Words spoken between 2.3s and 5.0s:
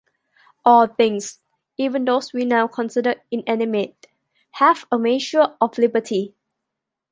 we now consider inanimate, have a